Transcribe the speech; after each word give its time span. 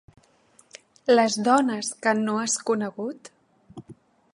Les 1.19 1.37
dones 1.49 1.93
que 2.07 2.17
no 2.23 2.41
has 2.47 2.57
conegut? 2.71 3.35